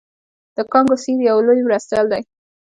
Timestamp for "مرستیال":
1.67-2.05